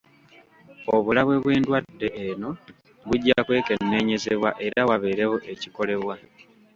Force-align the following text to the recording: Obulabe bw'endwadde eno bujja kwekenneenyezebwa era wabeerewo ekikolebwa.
Obulabe 0.95 1.35
bw'endwadde 1.43 2.07
eno 2.25 2.49
bujja 3.07 3.37
kwekenneenyezebwa 3.47 4.49
era 4.67 4.79
wabeerewo 4.89 5.37
ekikolebwa. 5.51 6.15